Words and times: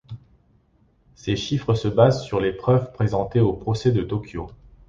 Ces 1.13 1.35
chiffres 1.35 1.75
se 1.75 1.87
basent 1.87 2.23
sur 2.25 2.39
les 2.39 2.53
preuves 2.53 2.91
présentées 2.91 3.39
aux 3.39 3.53
procès 3.53 3.91
de 3.91 4.01
Tokyo. 4.01 4.49